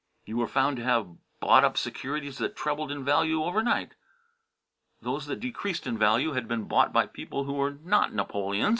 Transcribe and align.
You 0.25 0.37
were 0.37 0.47
found 0.47 0.77
to 0.77 0.83
have 0.83 1.15
bought 1.39 1.63
up 1.63 1.77
securities 1.77 2.39
that 2.39 2.55
trebled 2.55 2.91
in 2.91 3.05
value 3.05 3.43
over 3.43 3.61
night. 3.61 3.93
Those 4.99 5.27
that 5.27 5.39
decreased 5.41 5.85
in 5.85 5.95
value 5.95 6.31
had 6.31 6.47
been 6.47 6.63
bought 6.63 6.91
by 6.91 7.05
people 7.05 7.43
who 7.43 7.53
were 7.53 7.73
not 7.73 8.11
Napoleons. 8.11 8.69